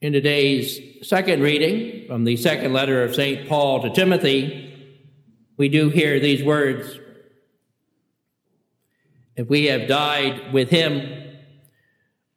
In 0.00 0.12
today's 0.12 0.78
second 1.02 1.42
reading 1.42 2.06
from 2.06 2.22
the 2.22 2.36
second 2.36 2.72
letter 2.72 3.02
of 3.02 3.16
St. 3.16 3.48
Paul 3.48 3.82
to 3.82 3.90
Timothy, 3.90 4.94
we 5.56 5.68
do 5.68 5.88
hear 5.88 6.20
these 6.20 6.40
words 6.40 7.00
If 9.34 9.48
we 9.48 9.64
have 9.64 9.88
died 9.88 10.52
with 10.52 10.70
him, 10.70 11.34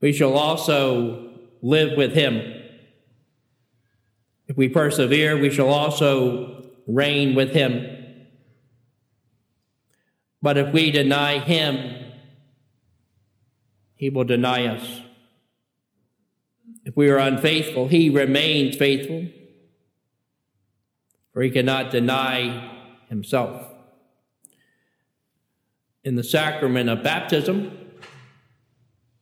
we 0.01 0.11
shall 0.11 0.33
also 0.33 1.33
live 1.61 1.95
with 1.95 2.13
him. 2.13 2.41
If 4.47 4.57
we 4.57 4.67
persevere, 4.67 5.39
we 5.39 5.51
shall 5.51 5.69
also 5.69 6.65
reign 6.87 7.35
with 7.35 7.51
him. 7.51 7.85
But 10.41 10.57
if 10.57 10.73
we 10.73 10.89
deny 10.89 11.37
him, 11.37 12.11
he 13.93 14.09
will 14.09 14.23
deny 14.23 14.65
us. 14.65 15.01
If 16.91 16.97
we 16.97 17.09
are 17.09 17.19
unfaithful, 17.19 17.87
he 17.87 18.09
remains 18.09 18.75
faithful, 18.75 19.25
for 21.31 21.41
he 21.41 21.49
cannot 21.49 21.89
deny 21.89 22.69
himself. 23.07 23.65
In 26.03 26.17
the 26.17 26.23
sacrament 26.25 26.89
of 26.89 27.01
baptism, 27.01 27.71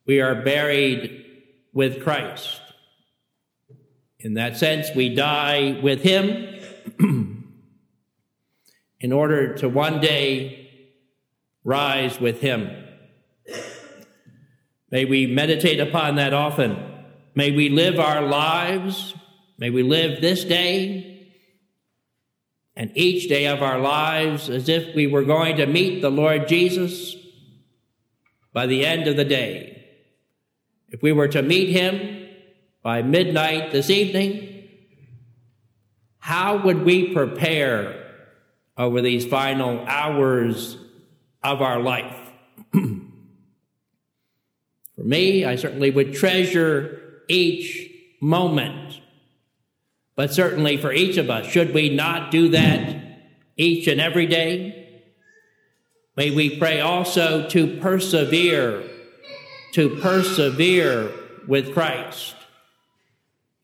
we 0.07 0.20
are 0.20 0.34
buried 0.34 1.23
with 1.71 2.03
Christ. 2.03 2.59
In 4.17 4.34
that 4.34 4.57
sense, 4.57 4.88
we 4.95 5.13
die 5.13 5.79
with 5.79 6.01
him 6.01 6.59
in 8.99 9.12
order 9.13 9.54
to 9.57 9.70
one 9.70 10.01
day 10.01 10.71
rise 11.63 12.20
with 12.20 12.41
him. 12.41 12.88
May 14.90 15.05
we 15.05 15.27
meditate 15.27 15.79
upon 15.79 16.15
that 16.15 16.34
often 16.34 16.88
May 17.35 17.51
we 17.51 17.69
live 17.69 17.99
our 17.99 18.21
lives, 18.21 19.13
may 19.57 19.70
we 19.70 19.83
live 19.83 20.21
this 20.21 20.43
day 20.43 21.27
and 22.76 22.91
each 22.95 23.27
day 23.27 23.48
of 23.48 23.62
our 23.62 23.77
lives 23.77 24.49
as 24.49 24.70
if 24.70 24.95
we 24.95 25.05
were 25.05 25.23
going 25.23 25.57
to 25.57 25.65
meet 25.65 26.01
the 26.01 26.09
Lord 26.09 26.48
Jesus 26.48 27.15
by 28.54 28.65
the 28.65 28.85
end 28.85 29.07
of 29.07 29.17
the 29.17 29.26
day. 29.26 29.85
If 30.89 31.01
we 31.01 31.12
were 31.12 31.27
to 31.27 31.41
meet 31.41 31.70
him 31.70 32.29
by 32.81 33.01
midnight 33.01 33.71
this 33.71 33.89
evening, 33.89 34.70
how 36.20 36.63
would 36.63 36.84
we 36.84 37.13
prepare 37.13 38.05
over 38.77 39.01
these 39.01 39.26
final 39.26 39.85
hours 39.85 40.77
of 41.43 41.61
our 41.61 41.79
life? 41.79 42.15
For 42.71 43.01
me, 44.98 45.45
I 45.45 45.57
certainly 45.57 45.91
would 45.91 46.13
treasure 46.13 46.98
each 47.30 47.90
moment. 48.20 48.99
But 50.16 50.34
certainly 50.34 50.76
for 50.76 50.91
each 50.91 51.18
of 51.18 51.30
us, 51.30 51.46
should 51.46 51.74
we 51.74 51.90
not 51.90 52.32
do 52.32 52.49
that 52.49 52.98
each 53.55 53.88
and 53.88 54.02
every 54.02 54.26
day? 54.26 55.04
May 56.18 56.32
we 56.32 56.60
pray 56.60 56.82
also 56.82 57.48
to 57.50 57.77
persevere, 57.77 58.84
to 59.74 59.96
persevere 60.02 61.12
with 61.48 61.74
Christ, 61.74 62.35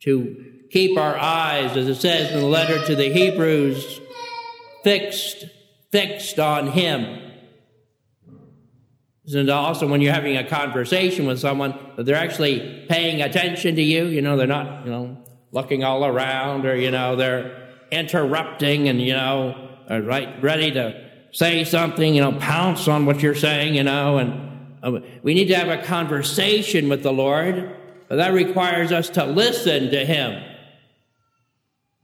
to 0.01 0.45
keep 0.71 0.97
our 0.97 1.17
eyes, 1.17 1.75
as 1.75 1.89
it 1.89 1.95
says 1.95 2.31
in 2.31 2.39
the 2.39 2.45
letter 2.45 2.85
to 2.85 2.95
the 2.95 3.11
Hebrews, 3.11 3.99
fixed, 4.83 5.45
fixed 5.91 6.39
on 6.39 6.67
Him 6.67 7.24
it 9.33 9.49
awesome 9.49 9.89
when 9.89 10.01
you're 10.01 10.13
having 10.13 10.37
a 10.37 10.47
conversation 10.47 11.25
with 11.25 11.39
someone 11.39 11.73
that 11.95 12.05
they're 12.05 12.15
actually 12.15 12.85
paying 12.87 13.21
attention 13.21 13.75
to 13.75 13.81
you? 13.81 14.05
You 14.05 14.21
know, 14.21 14.37
they're 14.37 14.45
not, 14.45 14.85
you 14.85 14.91
know, 14.91 15.17
looking 15.51 15.83
all 15.83 16.05
around 16.05 16.65
or, 16.65 16.75
you 16.75 16.91
know, 16.91 17.15
they're 17.15 17.69
interrupting 17.91 18.87
and, 18.87 19.01
you 19.01 19.13
know, 19.13 19.69
right, 19.89 20.41
ready 20.43 20.71
to 20.71 21.09
say 21.31 21.63
something, 21.63 22.13
you 22.13 22.21
know, 22.21 22.33
pounce 22.33 22.87
on 22.87 23.05
what 23.05 23.21
you're 23.21 23.35
saying, 23.35 23.75
you 23.75 23.83
know, 23.83 24.17
and 24.17 24.45
uh, 24.83 24.99
we 25.23 25.33
need 25.33 25.47
to 25.47 25.55
have 25.55 25.69
a 25.69 25.81
conversation 25.83 26.87
with 26.89 27.01
the 27.01 27.11
Lord, 27.11 27.75
but 28.07 28.17
that 28.17 28.33
requires 28.33 28.91
us 28.91 29.09
to 29.11 29.25
listen 29.25 29.89
to 29.91 30.05
Him. 30.05 30.43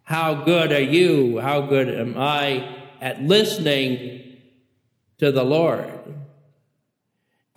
How 0.03 0.33
good 0.33 0.71
are 0.71 0.81
you? 0.81 1.37
How 1.39 1.61
good 1.61 1.87
am 1.87 2.17
I 2.17 2.77
at 2.99 3.21
listening 3.21 4.37
to 5.19 5.31
the 5.31 5.43
Lord? 5.43 5.89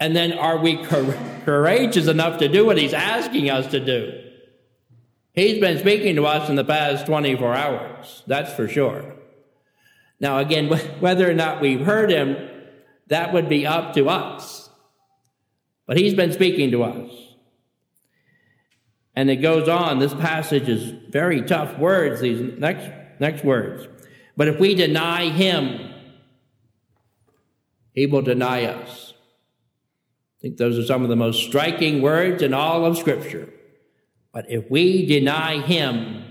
And 0.05 0.15
then 0.15 0.35
are 0.35 0.59
we 0.59 0.77
courageous 0.85 2.09
enough 2.09 2.37
to 2.41 2.47
do 2.47 2.67
what 2.67 2.77
he's 2.77 2.93
asking 2.93 3.49
us 3.49 3.69
to 3.69 3.81
do? 3.81 4.13
He's 5.33 5.59
been 5.59 5.79
speaking 5.79 6.17
to 6.17 6.27
us 6.27 6.51
in 6.51 6.57
the 6.57 6.65
past 6.65 7.07
24 7.07 7.55
hours, 7.55 8.23
that's 8.27 8.53
for 8.53 8.69
sure. 8.69 9.15
Now, 10.21 10.41
again, 10.41 10.69
whether 11.01 11.29
or 11.29 11.33
not 11.33 11.63
we've 11.63 11.81
heard 11.81 12.11
him, 12.11 12.37
that 13.07 13.33
would 13.33 13.49
be 13.49 13.67
up 13.67 13.95
to 13.95 14.11
us. 14.11 14.69
But 15.87 15.97
he's 15.97 16.13
been 16.13 16.33
speaking 16.33 16.71
to 16.73 16.83
us. 16.83 17.11
And 19.17 19.31
it 19.31 19.37
goes 19.37 19.71
on, 19.71 20.01
this 20.01 20.13
passage 20.13 20.69
is 20.69 20.91
very 21.09 21.41
tough 21.41 21.79
words, 21.79 22.21
these 22.21 22.59
next, 22.59 22.91
next 23.21 23.43
words. 23.43 23.89
But 24.37 24.49
if 24.49 24.61
we 24.61 24.75
deny 24.75 25.31
him, 25.31 25.95
he 27.95 28.05
will 28.05 28.21
deny 28.21 28.67
us 28.67 29.14
think 30.45 30.59
those 30.59 30.79
are 30.79 30.85
some 30.85 31.03
of 31.03 31.09
the 31.09 31.17
most 31.17 31.43
striking 31.43 32.03
words 32.03 32.43
in 32.43 32.53
all 32.53 32.85
of 32.85 32.99
Scripture. 32.99 33.49
But 34.31 34.45
if 34.51 34.71
we 34.71 35.07
deny 35.07 35.59
Him, 35.63 36.23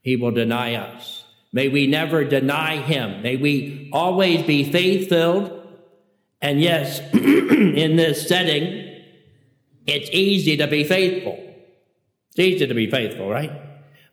He 0.00 0.16
will 0.16 0.30
deny 0.30 0.74
us. 0.76 1.22
May 1.52 1.68
we 1.68 1.86
never 1.86 2.24
deny 2.24 2.78
Him. 2.78 3.20
May 3.20 3.36
we 3.36 3.90
always 3.92 4.42
be 4.42 4.64
faith 4.64 5.10
filled. 5.10 5.52
And 6.40 6.62
yes, 6.62 6.98
in 7.12 7.96
this 7.96 8.26
setting, 8.26 9.02
it's 9.86 10.08
easy 10.10 10.56
to 10.56 10.66
be 10.66 10.82
faithful. 10.82 11.38
It's 12.30 12.38
easy 12.38 12.66
to 12.66 12.74
be 12.74 12.90
faithful, 12.90 13.28
right? 13.28 13.52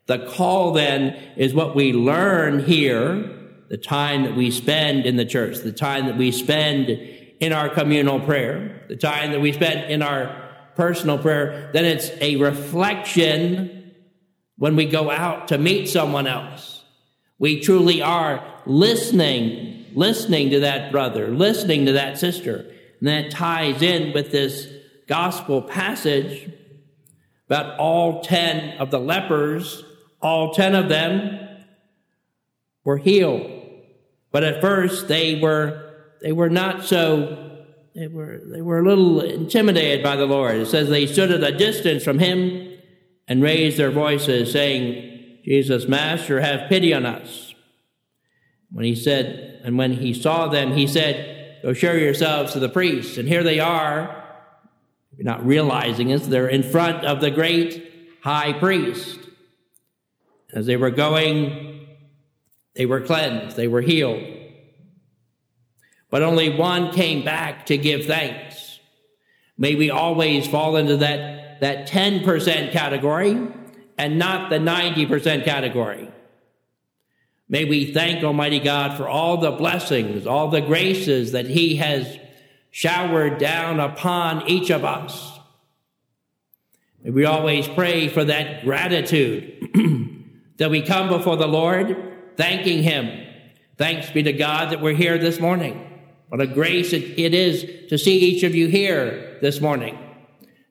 The 0.04 0.26
call 0.26 0.72
then 0.72 1.18
is 1.36 1.54
what 1.54 1.74
we 1.74 1.94
learn 1.94 2.62
here, 2.66 3.38
the 3.70 3.78
time 3.78 4.24
that 4.24 4.36
we 4.36 4.50
spend 4.50 5.06
in 5.06 5.16
the 5.16 5.24
church, 5.24 5.60
the 5.60 5.72
time 5.72 6.04
that 6.08 6.18
we 6.18 6.30
spend 6.30 7.20
in 7.42 7.52
our 7.52 7.68
communal 7.68 8.20
prayer, 8.20 8.84
the 8.86 8.94
time 8.94 9.32
that 9.32 9.40
we 9.40 9.52
spend 9.52 9.90
in 9.90 10.00
our 10.00 10.48
personal 10.76 11.18
prayer, 11.18 11.70
then 11.72 11.84
it's 11.84 12.08
a 12.20 12.36
reflection 12.36 13.92
when 14.58 14.76
we 14.76 14.86
go 14.86 15.10
out 15.10 15.48
to 15.48 15.58
meet 15.58 15.88
someone 15.88 16.28
else. 16.28 16.84
We 17.40 17.58
truly 17.58 18.00
are 18.00 18.46
listening, 18.64 19.86
listening 19.92 20.50
to 20.50 20.60
that 20.60 20.92
brother, 20.92 21.30
listening 21.30 21.86
to 21.86 21.92
that 21.94 22.16
sister. 22.16 22.64
And 23.00 23.08
that 23.08 23.32
ties 23.32 23.82
in 23.82 24.12
with 24.12 24.30
this 24.30 24.68
gospel 25.08 25.62
passage 25.62 26.48
about 27.48 27.76
all 27.80 28.22
10 28.22 28.78
of 28.78 28.92
the 28.92 29.00
lepers, 29.00 29.82
all 30.20 30.54
10 30.54 30.76
of 30.76 30.88
them 30.88 31.40
were 32.84 32.98
healed. 32.98 33.50
But 34.30 34.44
at 34.44 34.60
first 34.60 35.08
they 35.08 35.40
were 35.40 35.81
they 36.22 36.32
were 36.32 36.48
not 36.48 36.84
so 36.84 37.52
they 37.94 38.06
were 38.06 38.40
they 38.44 38.62
were 38.62 38.78
a 38.78 38.82
little 38.82 39.20
intimidated 39.20 40.02
by 40.02 40.16
the 40.16 40.26
Lord. 40.26 40.56
It 40.56 40.66
says 40.66 40.88
they 40.88 41.06
stood 41.06 41.30
at 41.30 41.42
a 41.42 41.56
distance 41.56 42.04
from 42.04 42.18
him 42.18 42.78
and 43.28 43.42
raised 43.42 43.76
their 43.76 43.90
voices, 43.90 44.52
saying, 44.52 45.40
Jesus, 45.44 45.86
Master, 45.86 46.40
have 46.40 46.68
pity 46.68 46.94
on 46.94 47.04
us. 47.04 47.54
When 48.70 48.84
he 48.84 48.94
said, 48.94 49.60
and 49.64 49.76
when 49.76 49.92
he 49.92 50.14
saw 50.14 50.48
them, 50.48 50.72
he 50.72 50.86
said, 50.86 51.60
Go 51.62 51.72
show 51.72 51.92
yourselves 51.92 52.52
to 52.54 52.60
the 52.60 52.68
priests. 52.68 53.18
And 53.18 53.28
here 53.28 53.42
they 53.42 53.60
are, 53.60 54.24
not 55.18 55.44
realizing 55.46 56.10
it, 56.10 56.22
they're 56.22 56.48
in 56.48 56.62
front 56.62 57.04
of 57.04 57.20
the 57.20 57.30
great 57.30 58.18
high 58.22 58.52
priest. 58.54 59.18
As 60.52 60.66
they 60.66 60.76
were 60.76 60.90
going, 60.90 61.86
they 62.74 62.86
were 62.86 63.00
cleansed, 63.00 63.56
they 63.56 63.68
were 63.68 63.82
healed 63.82 64.41
but 66.12 66.22
only 66.22 66.50
one 66.50 66.92
came 66.92 67.24
back 67.24 67.64
to 67.64 67.78
give 67.78 68.04
thanks. 68.04 68.78
May 69.56 69.76
we 69.76 69.88
always 69.88 70.46
fall 70.46 70.76
into 70.76 70.98
that, 70.98 71.60
that 71.62 71.88
10% 71.88 72.70
category 72.70 73.48
and 73.96 74.18
not 74.18 74.50
the 74.50 74.58
90% 74.58 75.42
category. 75.46 76.10
May 77.48 77.64
we 77.64 77.94
thank 77.94 78.22
Almighty 78.22 78.60
God 78.60 78.98
for 78.98 79.08
all 79.08 79.38
the 79.38 79.52
blessings, 79.52 80.26
all 80.26 80.48
the 80.48 80.60
graces 80.60 81.32
that 81.32 81.46
He 81.46 81.76
has 81.76 82.18
showered 82.70 83.38
down 83.38 83.80
upon 83.80 84.46
each 84.50 84.68
of 84.68 84.84
us. 84.84 85.38
May 87.02 87.10
we 87.10 87.24
always 87.24 87.66
pray 87.68 88.08
for 88.08 88.22
that 88.24 88.64
gratitude 88.64 89.66
that 90.58 90.70
we 90.70 90.82
come 90.82 91.08
before 91.08 91.38
the 91.38 91.48
Lord 91.48 91.96
thanking 92.36 92.82
Him. 92.82 93.26
Thanks 93.78 94.10
be 94.10 94.22
to 94.24 94.34
God 94.34 94.72
that 94.72 94.82
we're 94.82 94.92
here 94.92 95.16
this 95.16 95.40
morning. 95.40 95.88
What 96.32 96.40
a 96.40 96.46
grace 96.46 96.94
it 96.94 97.34
is 97.34 97.90
to 97.90 97.98
see 97.98 98.18
each 98.18 98.42
of 98.42 98.54
you 98.54 98.66
here 98.68 99.36
this 99.42 99.60
morning. 99.60 99.98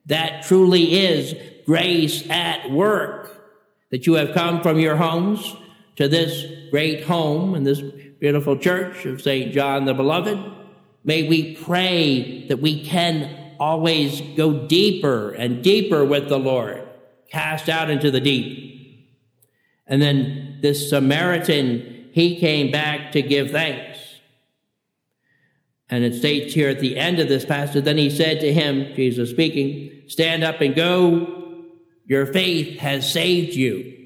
That 0.08 0.42
truly 0.42 1.00
is 1.06 1.36
grace 1.68 2.28
at 2.31 2.72
work, 2.72 3.46
that 3.92 4.08
you 4.08 4.16
have 4.16 4.34
come 4.34 4.63
from 4.63 4.80
your 4.80 4.96
homes 4.96 5.56
to 5.98 6.08
this 6.08 6.48
great 6.72 7.04
home 7.04 7.54
and 7.54 7.63
this 7.63 7.80
beautiful 7.80 8.58
church 8.58 9.06
of 9.06 9.22
St. 9.22 9.54
John 9.54 9.86
the 9.86 9.94
Beloved. 9.94 10.40
May 11.04 11.30
we 11.30 11.56
pray 11.58 12.48
that 12.48 12.58
we 12.58 12.84
can 12.84 13.54
always 13.60 14.19
go 14.36 14.66
deeper 14.66 15.30
and 15.30 15.63
deeper 15.63 16.04
with 16.04 16.28
the 16.28 16.40
Lord, 16.40 16.90
cast 17.30 17.69
out 17.69 17.92
into 17.92 18.10
the 18.10 18.19
deep. 18.19 19.08
And 19.86 20.02
then 20.02 20.58
this 20.63 20.90
Samaritan, 20.90 22.10
he 22.13 22.40
came 22.40 22.72
back 22.72 23.12
to 23.12 23.22
give 23.22 23.52
thanks. 23.52 24.00
And 25.92 26.06
it 26.06 26.16
states 26.16 26.54
here 26.54 26.70
at 26.70 26.80
the 26.80 26.98
end 26.98 27.20
of 27.20 27.28
this 27.28 27.44
passage, 27.44 27.84
then 27.84 27.98
he 27.98 28.10
said 28.10 28.40
to 28.40 28.54
him, 28.54 28.96
Jesus 28.96 29.30
speaking, 29.30 29.92
stand 30.08 30.42
up 30.42 30.62
and 30.62 30.74
go. 30.74 31.66
Your 32.06 32.26
faith 32.26 32.80
has 32.80 33.12
saved 33.12 33.54
you. 33.54 33.98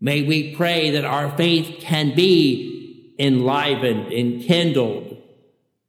May 0.00 0.22
we 0.22 0.54
pray 0.54 0.90
that 0.90 1.06
our 1.06 1.34
faith 1.36 1.80
can 1.80 2.14
be 2.14 3.14
enlivened, 3.18 4.12
enkindled. 4.12 5.16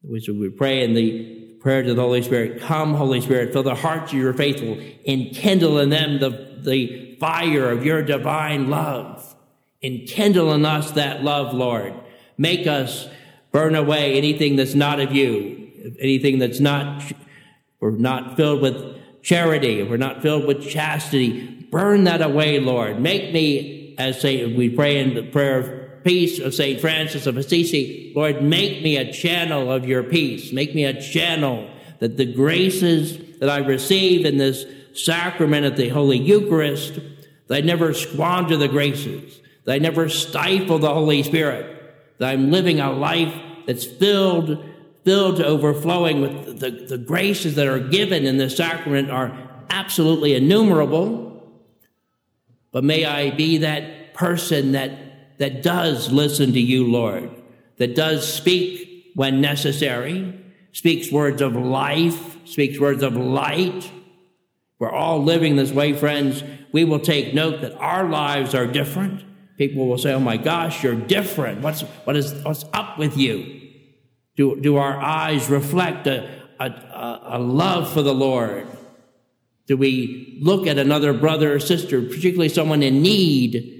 We 0.01 0.21
should 0.21 0.57
pray 0.57 0.83
in 0.83 0.93
the 0.93 1.35
prayer 1.59 1.83
to 1.83 1.93
the 1.93 2.01
Holy 2.01 2.21
Spirit, 2.21 2.61
come, 2.61 2.93
Holy 2.93 3.19
Spirit, 3.19 3.51
fill 3.51 3.63
the 3.63 3.75
hearts 3.75 4.13
of 4.13 4.17
your 4.17 4.33
faithful, 4.33 4.79
enkindle 5.05 5.79
in 5.79 5.89
them 5.89 6.19
the, 6.19 6.61
the 6.61 7.17
fire 7.19 7.69
of 7.69 7.85
your 7.85 8.01
divine 8.01 8.69
love. 8.69 9.35
Enkindle 9.83 10.53
in 10.53 10.65
us 10.65 10.91
that 10.91 11.23
love, 11.23 11.53
Lord. 11.53 11.93
Make 12.37 12.67
us 12.67 13.09
burn 13.51 13.75
away 13.75 14.17
anything 14.17 14.55
that's 14.55 14.75
not 14.75 14.99
of 14.99 15.11
you, 15.11 15.95
anything 15.99 16.39
that's 16.39 16.59
not, 16.59 17.03
we're 17.79 17.91
not 17.91 18.35
filled 18.35 18.61
with 18.61 18.97
charity, 19.21 19.83
we're 19.83 19.97
not 19.97 20.21
filled 20.21 20.45
with 20.45 20.67
chastity. 20.67 21.67
Burn 21.71 22.05
that 22.05 22.21
away, 22.21 22.59
Lord. 22.59 22.99
Make 22.99 23.33
me, 23.33 23.95
as 23.97 24.19
say, 24.21 24.45
we 24.55 24.69
pray 24.69 24.99
in 24.99 25.13
the 25.13 25.23
prayer 25.23 25.59
of 25.59 25.79
peace 26.03 26.39
of 26.39 26.53
St. 26.53 26.79
Francis 26.79 27.27
of 27.27 27.37
Assisi, 27.37 28.13
Lord, 28.15 28.41
make 28.41 28.81
me 28.81 28.97
a 28.97 29.11
channel 29.11 29.71
of 29.71 29.85
your 29.85 30.03
peace. 30.03 30.51
Make 30.51 30.73
me 30.73 30.85
a 30.85 30.99
channel 30.99 31.69
that 31.99 32.17
the 32.17 32.25
graces 32.25 33.39
that 33.39 33.49
I 33.49 33.59
receive 33.59 34.25
in 34.25 34.37
this 34.37 34.65
sacrament 34.93 35.65
of 35.65 35.75
the 35.75 35.89
Holy 35.89 36.17
Eucharist, 36.17 36.99
that 37.47 37.57
I 37.57 37.61
never 37.61 37.93
squander 37.93 38.57
the 38.57 38.67
graces, 38.67 39.39
that 39.65 39.73
I 39.73 39.77
never 39.79 40.09
stifle 40.09 40.79
the 40.79 40.93
Holy 40.93 41.23
Spirit, 41.23 41.78
that 42.19 42.29
I'm 42.29 42.51
living 42.51 42.79
a 42.79 42.91
life 42.91 43.33
that's 43.65 43.85
filled, 43.85 44.63
filled 45.03 45.37
to 45.37 45.45
overflowing 45.45 46.21
with 46.21 46.59
the, 46.59 46.69
the 46.69 46.97
graces 46.97 47.55
that 47.55 47.67
are 47.67 47.79
given 47.79 48.25
in 48.25 48.37
the 48.37 48.49
sacrament 48.49 49.09
are 49.09 49.35
absolutely 49.69 50.35
innumerable. 50.35 51.25
But 52.71 52.83
may 52.83 53.05
I 53.05 53.31
be 53.31 53.57
that 53.59 54.13
person 54.13 54.73
that, 54.73 55.37
that 55.39 55.63
does 55.63 56.11
listen 56.11 56.53
to 56.53 56.59
you, 56.59 56.85
Lord, 56.85 57.31
that 57.77 57.95
does 57.95 58.31
speak 58.31 59.11
when 59.15 59.41
necessary, 59.41 60.37
speaks 60.73 61.11
words 61.11 61.41
of 61.41 61.55
life, 61.55 62.37
speaks 62.45 62.79
words 62.79 63.01
of 63.01 63.15
light. 63.15 63.89
We're 64.77 64.91
all 64.91 65.23
living 65.23 65.55
this 65.55 65.71
way, 65.71 65.93
friends. 65.93 66.43
We 66.71 66.83
will 66.83 66.99
take 66.99 67.33
note 67.33 67.61
that 67.61 67.75
our 67.77 68.07
lives 68.07 68.53
are 68.53 68.67
different 68.67 69.23
people 69.59 69.87
will 69.87 69.97
say, 69.99 70.13
Oh 70.13 70.19
my 70.19 70.37
gosh, 70.37 70.83
you're 70.83 70.95
different. 70.95 71.61
What's, 71.61 71.81
what 71.81 72.15
is, 72.15 72.33
what's 72.41 72.65
up 72.73 72.97
with 72.97 73.15
you? 73.17 73.69
Do, 74.35 74.59
do 74.59 74.77
our 74.77 74.97
eyes 74.97 75.49
reflect 75.49 76.07
a, 76.07 76.27
a, 76.59 77.19
a 77.23 77.39
love 77.39 77.91
for 77.91 78.01
the 78.01 78.13
Lord? 78.13 78.65
Do 79.67 79.77
we 79.77 80.39
look 80.41 80.65
at 80.65 80.79
another 80.79 81.13
brother 81.13 81.53
or 81.53 81.59
sister, 81.59 82.01
particularly 82.01 82.49
someone 82.49 82.81
in 82.81 83.01
need, 83.01 83.75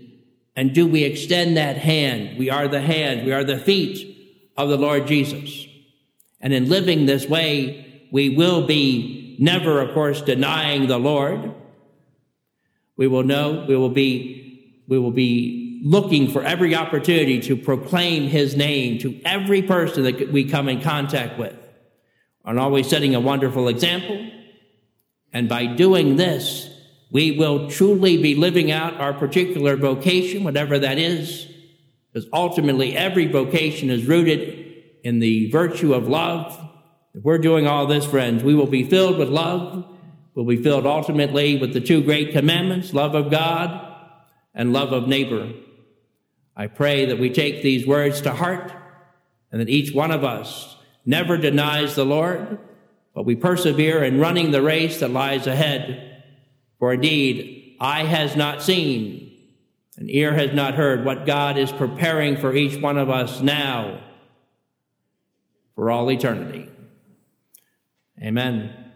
and 0.55 0.75
do 0.75 0.85
we 0.85 1.03
extend 1.05 1.55
that 1.55 1.77
hand? 1.77 2.37
We 2.37 2.49
are 2.49 2.67
the 2.67 2.81
hand, 2.81 3.25
we 3.25 3.31
are 3.31 3.45
the 3.45 3.57
feet 3.57 4.51
of 4.57 4.67
the 4.67 4.77
Lord 4.77 5.07
Jesus. 5.07 5.65
And 6.41 6.53
in 6.53 6.67
living 6.67 7.05
this 7.05 7.27
way, 7.27 8.09
we 8.11 8.35
will 8.35 8.67
be 8.67 9.37
never, 9.39 9.79
of 9.79 9.93
course, 9.93 10.21
denying 10.21 10.87
the 10.87 10.99
Lord. 10.99 11.53
We 12.97 13.07
will 13.07 13.23
know, 13.23 13.65
we 13.65 13.77
will 13.77 13.89
be, 13.89 14.83
we 14.89 14.99
will 14.99 15.11
be 15.11 15.58
looking 15.81 16.31
for 16.31 16.43
every 16.43 16.75
opportunity 16.75 17.39
to 17.41 17.55
proclaim 17.55 18.23
his 18.23 18.55
name 18.55 18.99
to 18.99 19.19
every 19.23 19.61
person 19.61 20.03
that 20.03 20.31
we 20.31 20.49
come 20.49 20.67
in 20.69 20.81
contact 20.81 21.37
with, 21.39 21.55
and 22.45 22.59
always 22.59 22.89
setting 22.89 23.15
a 23.15 23.19
wonderful 23.19 23.67
example. 23.67 24.29
And 25.31 25.47
by 25.47 25.67
doing 25.67 26.15
this, 26.15 26.69
we 27.11 27.37
will 27.37 27.69
truly 27.69 28.21
be 28.21 28.35
living 28.35 28.71
out 28.71 28.99
our 28.99 29.13
particular 29.13 29.75
vocation, 29.75 30.43
whatever 30.43 30.79
that 30.79 30.97
is, 30.97 31.47
because 32.11 32.29
ultimately 32.33 32.95
every 32.95 33.27
vocation 33.27 33.89
is 33.89 34.05
rooted 34.05 34.65
in 35.03 35.19
the 35.19 35.49
virtue 35.51 35.93
of 35.93 36.07
love. 36.07 36.59
If 37.13 37.23
we're 37.23 37.37
doing 37.37 37.67
all 37.67 37.87
this, 37.87 38.05
friends, 38.05 38.43
we 38.43 38.53
will 38.55 38.67
be 38.67 38.83
filled 38.83 39.17
with 39.17 39.29
love. 39.29 39.85
We'll 40.35 40.45
be 40.45 40.61
filled 40.61 40.85
ultimately 40.85 41.57
with 41.57 41.73
the 41.73 41.81
two 41.81 42.03
great 42.03 42.31
commandments, 42.31 42.93
love 42.93 43.15
of 43.15 43.31
God 43.31 43.85
and 44.53 44.73
love 44.73 44.93
of 44.93 45.07
neighbor. 45.07 45.51
I 46.59 46.67
pray 46.67 47.05
that 47.05 47.19
we 47.19 47.29
take 47.29 47.63
these 47.63 47.87
words 47.87 48.19
to 48.23 48.33
heart 48.33 48.73
and 49.49 49.61
that 49.61 49.69
each 49.69 49.95
one 49.95 50.11
of 50.11 50.25
us 50.25 50.75
never 51.05 51.37
denies 51.37 51.95
the 51.95 52.03
Lord, 52.03 52.59
but 53.15 53.23
we 53.23 53.37
persevere 53.37 54.03
in 54.03 54.19
running 54.19 54.51
the 54.51 54.61
race 54.61 54.99
that 54.99 55.09
lies 55.09 55.47
ahead. 55.47 56.21
For 56.77 56.91
indeed, 56.91 57.77
eye 57.79 58.03
has 58.03 58.35
not 58.35 58.61
seen, 58.61 59.31
and 59.95 60.11
ear 60.11 60.33
has 60.33 60.51
not 60.51 60.73
heard 60.73 61.05
what 61.05 61.25
God 61.25 61.57
is 61.57 61.71
preparing 61.71 62.35
for 62.35 62.53
each 62.53 62.81
one 62.81 62.97
of 62.97 63.09
us 63.09 63.39
now 63.39 64.01
for 65.75 65.89
all 65.89 66.11
eternity. 66.11 66.67
Amen. 68.21 68.88